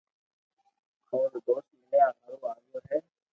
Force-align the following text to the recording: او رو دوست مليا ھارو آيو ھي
او 1.09 1.17
رو 1.31 1.39
دوست 1.45 1.69
مليا 1.77 2.05
ھارو 2.19 2.37
آيو 2.51 2.79
ھي 2.89 2.99